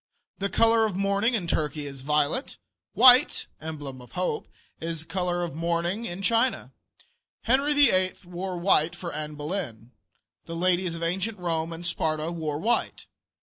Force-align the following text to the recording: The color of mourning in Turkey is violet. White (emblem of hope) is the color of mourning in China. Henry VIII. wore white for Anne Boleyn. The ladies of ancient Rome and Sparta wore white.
The 0.39 0.49
color 0.49 0.87
of 0.87 0.95
mourning 0.95 1.35
in 1.35 1.45
Turkey 1.45 1.85
is 1.85 2.01
violet. 2.01 2.57
White 2.93 3.45
(emblem 3.61 4.01
of 4.01 4.13
hope) 4.13 4.47
is 4.79 5.01
the 5.01 5.05
color 5.05 5.43
of 5.43 5.53
mourning 5.53 6.05
in 6.05 6.23
China. 6.23 6.73
Henry 7.43 7.73
VIII. 7.75 8.15
wore 8.25 8.57
white 8.57 8.95
for 8.95 9.13
Anne 9.13 9.35
Boleyn. 9.35 9.91
The 10.45 10.55
ladies 10.55 10.95
of 10.95 11.03
ancient 11.03 11.37
Rome 11.37 11.71
and 11.71 11.85
Sparta 11.85 12.31
wore 12.31 12.57
white. 12.57 13.05